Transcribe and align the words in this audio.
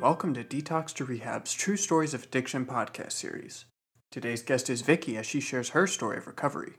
Welcome 0.00 0.32
to 0.32 0.42
Detox 0.42 0.94
to 0.94 1.04
Rehab's 1.04 1.52
True 1.52 1.76
Stories 1.76 2.14
of 2.14 2.22
Addiction 2.24 2.64
podcast 2.64 3.12
series. 3.12 3.66
Today's 4.10 4.42
guest 4.42 4.70
is 4.70 4.80
Vicky 4.80 5.18
as 5.18 5.26
she 5.26 5.40
shares 5.40 5.68
her 5.70 5.86
story 5.86 6.16
of 6.16 6.26
recovery. 6.26 6.72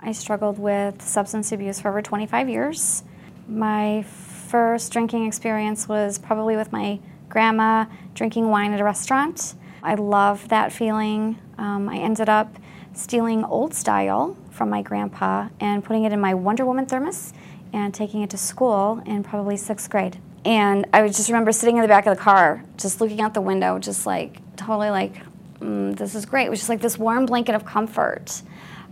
I 0.00 0.12
struggled 0.12 0.58
with 0.58 1.02
substance 1.02 1.52
abuse 1.52 1.78
for 1.78 1.90
over 1.90 2.00
25 2.00 2.48
years. 2.48 3.04
My 3.46 4.00
first 4.02 4.94
drinking 4.94 5.26
experience 5.26 5.90
was 5.90 6.16
probably 6.16 6.56
with 6.56 6.72
my 6.72 7.00
grandma 7.28 7.84
drinking 8.14 8.48
wine 8.48 8.72
at 8.72 8.80
a 8.80 8.84
restaurant. 8.84 9.52
I 9.82 9.96
love 9.96 10.48
that 10.48 10.72
feeling. 10.72 11.38
Um, 11.58 11.86
I 11.86 11.98
ended 11.98 12.30
up 12.30 12.56
stealing 12.94 13.44
old 13.44 13.74
style 13.74 14.38
from 14.50 14.70
my 14.70 14.80
grandpa 14.80 15.48
and 15.60 15.84
putting 15.84 16.04
it 16.04 16.12
in 16.12 16.20
my 16.22 16.32
Wonder 16.32 16.64
Woman 16.64 16.86
thermos 16.86 17.34
and 17.74 17.92
taking 17.92 18.22
it 18.22 18.30
to 18.30 18.38
school 18.38 19.02
in 19.04 19.22
probably 19.22 19.58
sixth 19.58 19.90
grade. 19.90 20.16
And 20.46 20.86
I 20.92 21.04
just 21.08 21.28
remember 21.28 21.50
sitting 21.50 21.76
in 21.76 21.82
the 21.82 21.88
back 21.88 22.06
of 22.06 22.16
the 22.16 22.22
car, 22.22 22.62
just 22.76 23.00
looking 23.00 23.20
out 23.20 23.34
the 23.34 23.40
window, 23.40 23.80
just 23.80 24.06
like 24.06 24.38
totally 24.56 24.90
like, 24.90 25.14
mm, 25.58 25.96
this 25.96 26.14
is 26.14 26.24
great. 26.24 26.46
It 26.46 26.50
was 26.50 26.60
just 26.60 26.68
like 26.68 26.80
this 26.80 26.96
warm 26.96 27.26
blanket 27.26 27.56
of 27.56 27.64
comfort. 27.64 28.42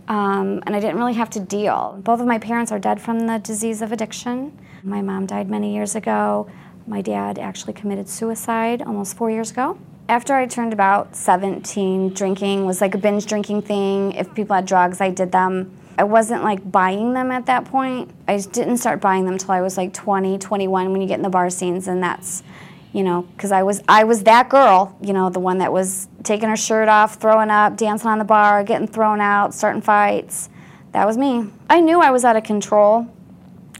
Um, 0.09 0.61
and 0.65 0.75
I 0.75 0.81
didn't 0.81 0.97
really 0.97 1.13
have 1.13 1.29
to 1.31 1.39
deal. 1.39 1.97
Both 2.03 2.19
of 2.19 2.27
my 2.27 2.39
parents 2.39 2.73
are 2.73 2.77
dead 2.77 3.01
from 3.01 3.25
the 3.25 3.39
disease 3.39 3.81
of 3.81 3.93
addiction. 3.93 4.59
My 4.83 5.01
mom 5.01 5.27
died 5.27 5.49
many 5.49 5.73
years 5.73 5.95
ago. 5.95 6.49
My 6.87 7.01
dad 7.01 7.39
actually 7.39 7.71
committed 7.71 8.09
suicide 8.09 8.81
almost 8.81 9.15
four 9.15 9.31
years 9.31 9.49
ago. 9.49 9.79
After 10.09 10.35
I 10.35 10.47
turned 10.47 10.73
about 10.73 11.15
17, 11.15 12.13
drinking 12.13 12.65
was 12.65 12.81
like 12.81 12.95
a 12.95 12.97
binge 12.97 13.27
drinking 13.27 13.61
thing. 13.61 14.11
If 14.11 14.35
people 14.35 14.57
had 14.57 14.65
drugs, 14.65 14.99
I 14.99 15.09
did 15.09 15.31
them. 15.31 15.71
I 15.97 16.03
wasn't 16.03 16.43
like 16.43 16.71
buying 16.71 17.13
them 17.13 17.31
at 17.31 17.45
that 17.45 17.65
point. 17.65 18.11
I 18.27 18.37
didn't 18.37 18.77
start 18.77 18.99
buying 18.99 19.25
them 19.25 19.33
until 19.33 19.51
I 19.51 19.61
was 19.61 19.77
like 19.77 19.93
20, 19.93 20.37
21 20.37 20.91
when 20.91 21.01
you 21.01 21.07
get 21.07 21.15
in 21.15 21.21
the 21.21 21.29
bar 21.29 21.49
scenes 21.49 21.87
and 21.87 22.03
that's 22.03 22.43
you 22.91 23.03
know, 23.03 23.23
because 23.23 23.51
I 23.51 23.63
was 23.63 23.83
I 23.89 24.05
was 24.05 24.23
that 24.23 24.47
girl, 24.47 24.97
you 25.01 25.11
know, 25.11 25.29
the 25.29 25.39
one 25.39 25.57
that 25.57 25.73
was 25.73 26.07
taking 26.23 26.47
her 26.47 26.55
shirt 26.55 26.87
off, 26.87 27.15
throwing 27.15 27.49
up, 27.49 27.75
dancing 27.75 28.07
on 28.09 28.19
the 28.19 28.25
bar, 28.25 28.63
getting 28.63 28.87
thrown 28.87 29.19
out, 29.19 29.53
starting 29.53 29.81
fights. 29.81 30.49
That 30.93 31.05
was 31.05 31.17
me. 31.17 31.49
I 31.69 31.81
knew 31.81 31.99
I 31.99 32.11
was 32.11 32.23
out 32.23 32.37
of 32.37 32.45
control. 32.45 33.05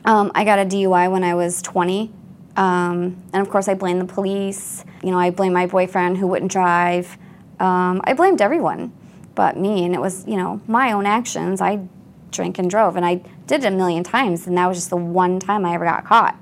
Um, 0.03 0.33
I 0.35 0.43
got 0.43 0.59
a 0.59 0.65
DUI 0.65 1.09
when 1.09 1.23
I 1.23 1.33
was 1.33 1.61
20, 1.61 2.11
um, 2.57 3.23
and 3.31 3.35
of 3.35 3.49
course 3.49 3.69
I 3.69 3.73
blamed 3.73 4.01
the 4.01 4.13
police. 4.13 4.83
You 5.01 5.11
know, 5.11 5.17
I 5.17 5.29
blamed 5.29 5.53
my 5.53 5.65
boyfriend 5.65 6.17
who 6.17 6.27
wouldn't 6.27 6.51
drive. 6.51 7.17
Um, 7.57 8.01
I 8.03 8.13
blamed 8.13 8.41
everyone 8.41 8.91
but 9.35 9.57
me, 9.57 9.85
and 9.85 9.93
it 9.93 10.01
was 10.01 10.25
you 10.27 10.37
know 10.37 10.61
my 10.67 10.91
own 10.91 11.05
actions. 11.05 11.61
I 11.61 11.87
drank 12.31 12.59
and 12.59 12.69
drove, 12.69 12.95
and 12.95 13.05
I 13.05 13.15
did 13.47 13.63
it 13.63 13.67
a 13.67 13.71
million 13.71 14.03
times, 14.03 14.47
and 14.47 14.57
that 14.57 14.67
was 14.67 14.77
just 14.77 14.89
the 14.89 14.97
one 14.97 15.39
time 15.39 15.65
I 15.65 15.73
ever 15.73 15.85
got 15.85 16.05
caught. 16.05 16.37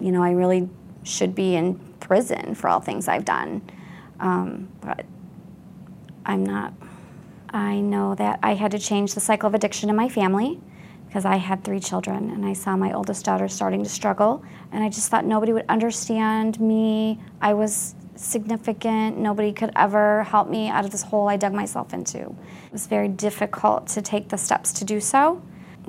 You 0.00 0.12
know, 0.12 0.22
I 0.22 0.32
really 0.32 0.68
should 1.02 1.34
be 1.34 1.54
in 1.54 1.78
prison 2.00 2.54
for 2.54 2.68
all 2.68 2.80
things 2.80 3.08
I've 3.08 3.24
done, 3.24 3.62
um, 4.20 4.68
but 4.80 5.04
I'm 6.24 6.44
not. 6.44 6.72
I 7.50 7.80
know 7.80 8.14
that 8.16 8.40
I 8.42 8.54
had 8.54 8.72
to 8.72 8.78
change 8.78 9.14
the 9.14 9.20
cycle 9.20 9.46
of 9.46 9.54
addiction 9.54 9.88
in 9.88 9.96
my 9.96 10.08
family 10.08 10.60
because 11.06 11.24
I 11.24 11.36
had 11.36 11.64
three 11.64 11.80
children 11.80 12.30
and 12.30 12.44
I 12.44 12.52
saw 12.52 12.76
my 12.76 12.92
oldest 12.92 13.24
daughter 13.24 13.48
starting 13.48 13.82
to 13.82 13.88
struggle, 13.88 14.44
and 14.72 14.82
I 14.82 14.88
just 14.88 15.10
thought 15.10 15.24
nobody 15.24 15.52
would 15.52 15.64
understand 15.68 16.60
me. 16.60 17.20
I 17.40 17.54
was 17.54 17.94
significant. 18.18 19.18
Nobody 19.18 19.52
could 19.52 19.70
ever 19.76 20.24
help 20.24 20.48
me 20.48 20.68
out 20.68 20.84
of 20.84 20.90
this 20.90 21.02
hole 21.02 21.28
I 21.28 21.36
dug 21.36 21.52
myself 21.52 21.92
into. 21.92 22.20
It 22.20 22.72
was 22.72 22.86
very 22.86 23.08
difficult 23.08 23.86
to 23.88 24.02
take 24.02 24.28
the 24.28 24.38
steps 24.38 24.72
to 24.74 24.84
do 24.84 25.00
so. 25.00 25.42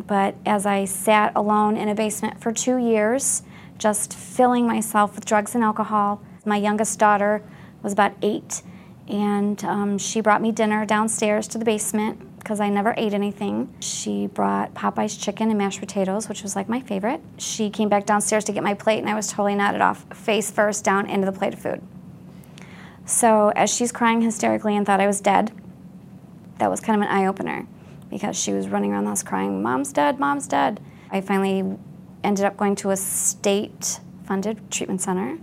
But 0.06 0.36
as 0.45 0.66
I 0.66 0.86
sat 0.86 1.33
alone 1.36 1.75
in 1.75 1.89
a 1.89 1.95
basement 1.95 2.39
for 2.39 2.52
two 2.52 2.78
years, 2.78 3.44
just 3.78 4.14
filling 4.14 4.67
myself 4.67 5.16
with 5.16 5.25
drugs 5.25 5.55
and 5.55 5.64
alcohol, 5.64 6.22
my 6.45 6.58
youngest 6.58 7.00
daughter 7.00 7.42
was 7.82 7.93
about 7.93 8.14
eight, 8.21 8.61
and 9.08 9.64
um, 9.64 9.98
she 9.98 10.21
brought 10.21 10.42
me 10.42 10.52
dinner 10.52 10.86
downstairs 10.86 11.48
to 11.49 11.58
the 11.58 11.65
basement 11.65 12.39
because 12.39 12.59
I 12.59 12.70
never 12.70 12.94
ate 12.95 13.14
anything. 13.14 13.73
She 13.82 14.27
brought 14.27 14.73
Popeye's 14.73 15.17
chicken 15.17 15.49
and 15.49 15.58
mashed 15.58 15.80
potatoes, 15.80 16.30
which 16.30 16.44
was 16.44 16.55
like 16.55 16.70
my 16.70 16.80
favorite. 16.80 17.21
She 17.38 17.70
came 17.70 17.89
back 17.89 18.05
downstairs 18.05 18.45
to 18.45 18.54
get 18.54 18.64
my 18.64 18.73
plate, 18.73 18.99
and 18.99 19.09
I 19.09 19.15
was 19.15 19.27
totally 19.27 19.55
knotted 19.55 19.82
off, 19.82 20.05
face 20.14 20.49
first 20.49 20.83
down 20.86 21.09
into 21.09 21.26
the 21.26 21.38
plate 21.38 21.54
of 21.54 21.59
food. 21.59 21.82
So 23.08 23.54
as 23.56 23.73
she's 23.73 23.94
crying 23.94 24.22
hysterically 24.22 24.76
and 24.76 24.86
thought 24.86 25.00
I 25.00 25.08
was 25.08 25.22
dead, 25.22 25.54
that 26.60 26.70
was 26.70 26.82
kind 26.82 27.02
of 27.02 27.08
an 27.08 27.16
eye 27.16 27.26
opener 27.26 27.66
because 28.10 28.38
she 28.38 28.52
was 28.52 28.68
running 28.68 28.92
around 28.92 29.06
the 29.06 29.12
house 29.12 29.23
crying, 29.23 29.64
Mom's 29.64 29.94
dead, 29.94 30.20
Mom's 30.20 30.45
dead. 30.45 30.82
I 31.10 31.22
finally 31.22 31.78
ended 32.22 32.44
up 32.44 32.58
going 32.58 32.76
to 32.76 32.90
a 32.90 32.98
state 32.98 34.02
funded 34.26 34.70
treatment 34.70 35.02
center, 35.02 35.38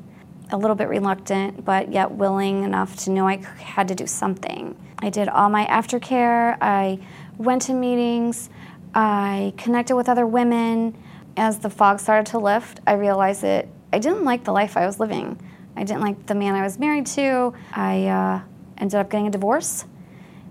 a 0.50 0.58
little 0.58 0.76
bit 0.76 0.88
reluctant, 0.88 1.64
but 1.64 1.90
yet 1.90 2.10
willing 2.10 2.64
enough 2.64 2.96
to 3.04 3.10
know 3.10 3.26
I 3.26 3.38
had 3.38 3.88
to 3.88 3.94
do 3.94 4.06
something. 4.06 4.76
I 4.98 5.08
did 5.08 5.30
all 5.30 5.48
my 5.48 5.64
aftercare, 5.64 6.58
I 6.60 6.98
went 7.38 7.62
to 7.62 7.72
meetings, 7.72 8.50
I 8.94 9.54
connected 9.56 9.96
with 9.96 10.10
other 10.10 10.26
women. 10.26 10.98
As 11.36 11.60
the 11.60 11.70
fog 11.70 11.98
started 11.98 12.30
to 12.32 12.38
lift, 12.38 12.80
I 12.86 12.92
realized 12.92 13.40
that 13.40 13.68
I 13.90 13.98
didn't 13.98 14.24
like 14.24 14.44
the 14.44 14.52
life 14.52 14.76
I 14.76 14.84
was 14.84 15.00
living. 15.00 15.40
I 15.76 15.84
didn't 15.84 16.02
like 16.02 16.26
the 16.26 16.34
man 16.34 16.54
I 16.54 16.62
was 16.62 16.78
married 16.78 17.06
to. 17.06 17.52
I 17.72 18.06
uh, 18.06 18.40
ended 18.78 18.98
up 18.98 19.10
getting 19.10 19.26
a 19.26 19.30
divorce. 19.30 19.84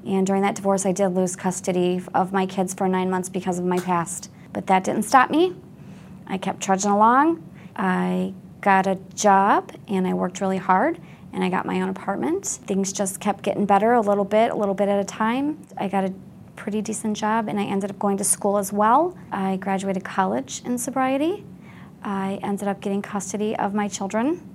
And 0.06 0.28
during 0.28 0.42
that 0.42 0.56
divorce, 0.56 0.86
I 0.86 0.92
did 0.92 1.10
lose 1.10 1.36
custody 1.36 2.02
of 2.14 2.34
my 2.34 2.46
kids 2.46 2.74
for 2.74 2.88
nine 2.88 3.10
months 3.10 3.30
because 3.30 3.58
of 3.58 3.66
my 3.66 3.80
past. 3.80 4.30
But 4.52 4.68
that 4.68 4.84
didn't 4.84 5.04
stop 5.04 5.30
me. 5.30 5.56
I 6.28 6.38
kept 6.38 6.62
trudging 6.62 6.92
along. 6.92 7.42
I 7.76 8.34
got 8.62 8.86
a 8.86 8.96
job 9.16 9.72
and 9.88 10.08
I 10.08 10.14
worked 10.14 10.42
really 10.42 10.58
hard 10.58 11.00
and 11.32 11.44
I 11.44 11.50
got 11.50 11.66
my 11.66 11.82
own 11.82 11.90
apartment. 11.90 12.46
Things 12.46 12.94
just 12.94 13.20
kept 13.20 13.44
getting 13.44 13.66
better 13.66 13.94
a 13.94 14.02
little 14.02 14.26
bit, 14.26 14.52
a 14.52 14.56
little 14.56 14.76
bit 14.76 14.90
at 14.90 15.00
a 15.00 15.04
time. 15.04 15.66
I 15.78 15.88
got 15.88 16.04
a 16.04 16.14
pretty 16.56 16.82
decent 16.82 17.18
job 17.18 17.48
and 17.48 17.60
I 17.60 17.64
ended 17.64 17.90
up 17.90 17.98
going 17.98 18.18
to 18.18 18.24
school 18.24 18.58
as 18.58 18.72
well. 18.72 19.18
I 19.32 19.58
graduated 19.58 20.04
college 20.04 20.62
in 20.66 20.78
sobriety. 20.78 21.44
I 22.04 22.40
ended 22.44 22.68
up 22.68 22.82
getting 22.82 23.02
custody 23.02 23.56
of 23.56 23.74
my 23.74 23.88
children 23.88 24.53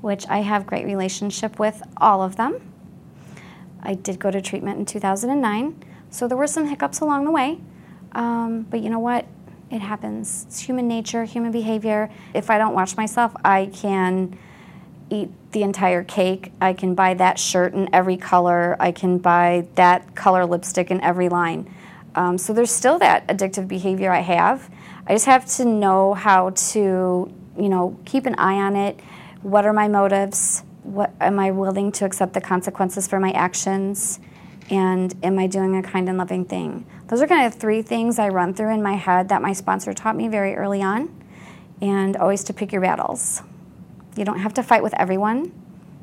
which 0.00 0.26
I 0.28 0.38
have 0.38 0.66
great 0.66 0.86
relationship 0.86 1.58
with 1.58 1.82
all 1.96 2.22
of 2.22 2.36
them. 2.36 2.60
I 3.82 3.94
did 3.94 4.18
go 4.18 4.30
to 4.30 4.40
treatment 4.40 4.78
in 4.78 4.86
2009, 4.86 5.82
so 6.10 6.28
there 6.28 6.36
were 6.36 6.46
some 6.46 6.66
hiccups 6.66 7.00
along 7.00 7.24
the 7.24 7.30
way. 7.30 7.60
Um, 8.12 8.62
but 8.62 8.80
you 8.80 8.90
know 8.90 8.98
what? 8.98 9.26
It 9.70 9.80
happens. 9.80 10.46
It's 10.48 10.60
human 10.60 10.88
nature, 10.88 11.24
human 11.24 11.52
behavior. 11.52 12.10
If 12.32 12.48
I 12.48 12.58
don't 12.58 12.74
watch 12.74 12.96
myself, 12.96 13.34
I 13.44 13.66
can 13.66 14.38
eat 15.10 15.30
the 15.52 15.62
entire 15.62 16.04
cake. 16.04 16.52
I 16.60 16.72
can 16.72 16.94
buy 16.94 17.14
that 17.14 17.38
shirt 17.38 17.74
in 17.74 17.92
every 17.94 18.16
color. 18.16 18.76
I 18.80 18.92
can 18.92 19.18
buy 19.18 19.66
that 19.74 20.14
color 20.14 20.46
lipstick 20.46 20.90
in 20.90 21.00
every 21.00 21.28
line. 21.28 21.72
Um, 22.14 22.38
so 22.38 22.52
there's 22.52 22.70
still 22.70 22.98
that 22.98 23.26
addictive 23.28 23.68
behavior 23.68 24.10
I 24.10 24.20
have. 24.20 24.70
I 25.06 25.12
just 25.14 25.26
have 25.26 25.46
to 25.56 25.64
know 25.64 26.14
how 26.14 26.50
to, 26.50 27.32
you 27.58 27.68
know, 27.68 27.98
keep 28.04 28.26
an 28.26 28.34
eye 28.36 28.56
on 28.56 28.76
it 28.76 29.00
what 29.42 29.64
are 29.66 29.72
my 29.72 29.88
motives? 29.88 30.62
What 30.82 31.12
am 31.20 31.38
I 31.38 31.50
willing 31.50 31.92
to 31.92 32.04
accept 32.04 32.32
the 32.32 32.40
consequences 32.40 33.06
for 33.06 33.20
my 33.20 33.30
actions? 33.32 34.20
And 34.70 35.14
am 35.22 35.38
I 35.38 35.46
doing 35.46 35.76
a 35.76 35.82
kind 35.82 36.08
and 36.08 36.18
loving 36.18 36.44
thing? 36.44 36.86
Those 37.08 37.22
are 37.22 37.26
kind 37.26 37.46
of 37.46 37.54
three 37.54 37.82
things 37.82 38.18
I 38.18 38.28
run 38.28 38.52
through 38.52 38.74
in 38.74 38.82
my 38.82 38.94
head 38.94 39.28
that 39.30 39.40
my 39.40 39.52
sponsor 39.52 39.94
taught 39.94 40.16
me 40.16 40.28
very 40.28 40.54
early 40.54 40.82
on, 40.82 41.08
and 41.80 42.16
always 42.16 42.44
to 42.44 42.52
pick 42.52 42.72
your 42.72 42.82
battles. 42.82 43.42
You 44.16 44.24
don't 44.24 44.40
have 44.40 44.52
to 44.54 44.62
fight 44.62 44.82
with 44.82 44.94
everyone. 44.94 45.52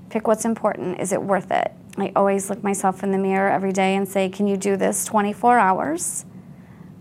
Pick 0.09 0.27
what's 0.27 0.45
important. 0.45 0.99
Is 0.99 1.11
it 1.11 1.21
worth 1.21 1.51
it? 1.51 1.71
I 1.97 2.11
always 2.15 2.49
look 2.49 2.63
myself 2.63 3.03
in 3.03 3.11
the 3.11 3.17
mirror 3.17 3.49
every 3.49 3.71
day 3.71 3.95
and 3.95 4.07
say, 4.07 4.29
Can 4.29 4.47
you 4.47 4.57
do 4.57 4.77
this 4.77 5.05
24 5.05 5.59
hours 5.59 6.25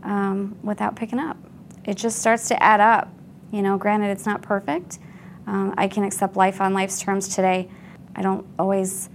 um, 0.02 0.56
without 0.62 0.96
picking 0.96 1.18
up? 1.18 1.36
It 1.84 1.96
just 1.96 2.18
starts 2.18 2.48
to 2.48 2.62
add 2.62 2.80
up. 2.80 3.08
You 3.52 3.62
know, 3.62 3.78
granted, 3.78 4.10
it's 4.10 4.26
not 4.26 4.42
perfect, 4.42 4.98
um, 5.46 5.74
I 5.76 5.88
can 5.88 6.04
accept 6.04 6.36
life 6.36 6.60
on 6.60 6.74
life's 6.74 7.00
terms 7.00 7.28
today. 7.28 7.68
I 8.16 8.22
don't 8.22 8.46
always 8.58 9.10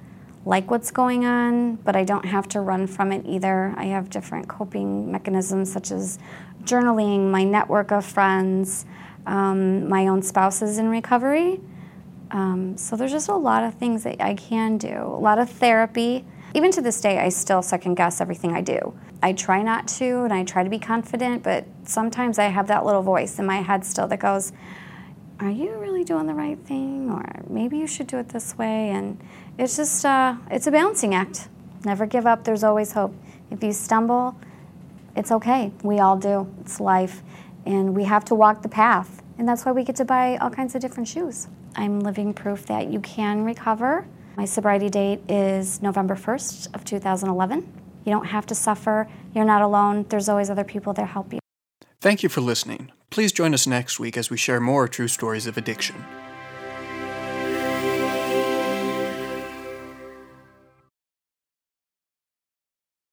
like 0.46 0.72
what's 0.72 0.92
going 0.92 1.26
on, 1.26 1.76
but 1.76 1.96
I 1.96 2.04
don't 2.04 2.26
have 2.26 2.48
to 2.50 2.62
run 2.62 2.88
from 2.88 3.12
it 3.12 3.26
either. 3.26 3.74
I 3.78 3.86
have 3.86 4.10
different 4.10 4.48
coping 4.48 5.12
mechanisms 5.12 5.72
such 5.72 5.92
as 5.92 6.18
journaling, 6.64 7.30
my 7.30 7.44
network 7.44 7.92
of 7.92 8.06
friends, 8.06 8.86
um, 9.26 9.88
my 9.88 10.08
own 10.08 10.22
spouses 10.22 10.78
in 10.78 10.90
recovery. 10.90 11.60
Um, 12.32 12.78
so 12.78 12.96
there's 12.96 13.12
just 13.12 13.30
a 13.30 13.36
lot 13.36 13.64
of 13.64 13.74
things 13.76 14.04
that 14.04 14.22
I 14.22 14.36
can 14.36 14.78
do, 14.78 14.94
a 14.94 15.20
lot 15.20 15.40
of 15.40 15.50
therapy. 15.50 16.26
Even 16.54 16.72
to 16.72 16.82
this 16.82 17.00
day, 17.02 17.20
I 17.20 17.30
still 17.30 17.62
second 17.62 17.96
guess 17.96 18.22
everything 18.22 18.54
I 18.54 18.62
do. 18.62 18.98
I 19.22 19.34
try 19.34 19.62
not 19.62 19.88
to 20.00 20.24
and 20.24 20.34
I 20.34 20.44
try 20.44 20.64
to 20.64 20.70
be 20.70 20.80
confident, 20.80 21.44
but 21.44 21.66
sometimes 21.84 22.40
I 22.40 22.46
have 22.46 22.68
that 22.68 22.86
little 22.86 23.02
voice 23.02 23.40
in 23.40 23.46
my 23.46 23.58
head 23.58 23.86
still 23.86 24.08
that 24.08 24.20
goes, 24.20 24.52
are 25.40 25.50
you 25.50 25.78
really 25.78 26.04
doing 26.04 26.28
the 26.28 26.34
right 26.34 26.60
thing 26.60 27.10
or 27.10 27.24
maybe 27.50 27.78
you 27.78 27.88
should 27.88 28.08
do 28.08 28.18
it 28.18 28.30
this 28.30 28.58
way 28.58 28.90
and 28.90 29.20
it's 29.58 29.78
just 29.78 30.06
uh, 30.06 30.36
it's 30.52 30.68
a 30.68 30.72
balancing 30.72 31.14
act 31.16 31.48
never 31.86 32.06
give 32.06 32.26
up 32.26 32.44
there's 32.44 32.64
always 32.64 32.92
hope 32.92 33.14
if 33.52 33.64
you 33.64 33.72
stumble 33.72 34.36
it's 35.16 35.32
okay 35.32 35.72
we 35.84 36.00
all 36.00 36.18
do 36.18 36.48
it's 36.62 36.80
life 36.80 37.22
and 37.66 37.96
we 37.96 38.04
have 38.04 38.26
to 38.26 38.36
walk 38.36 38.62
the 38.62 38.70
path 38.70 39.22
and 39.38 39.48
that's 39.48 39.66
why 39.66 39.72
we 39.72 39.84
get 39.84 39.96
to 39.96 40.06
buy 40.06 40.38
all 40.38 40.50
kinds 40.50 40.76
of 40.76 40.82
different 40.82 41.08
shoes 41.08 41.48
I'm 41.76 42.00
living 42.00 42.34
proof 42.34 42.66
that 42.66 42.92
you 42.92 43.00
can 43.00 43.44
recover. 43.44 44.06
My 44.36 44.46
sobriety 44.46 44.90
date 44.90 45.22
is 45.30 45.82
November 45.82 46.16
1st 46.16 46.74
of 46.76 46.84
2011. 46.86 47.60
You 48.06 48.12
don't 48.12 48.26
have 48.26 48.46
to 48.48 48.56
suffer. 48.56 49.08
You're 49.34 49.46
not 49.46 49.62
alone. 49.62 50.06
There's 50.10 50.30
always 50.30 50.50
other 50.50 50.64
people 50.64 50.94
that 50.94 51.06
help 51.06 51.34
you. 51.34 51.40
Thank 52.02 52.24
you 52.24 52.30
for 52.30 52.40
listening. 52.40 52.94
Please 53.10 53.34
join 53.34 53.54
us 53.54 53.68
next 53.68 54.00
week 54.00 54.16
as 54.16 54.30
we 54.30 54.38
share 54.38 54.62
more 54.62 54.88
true 54.88 55.10
stories 55.10 55.48
of 55.48 55.58
addiction. 55.58 56.06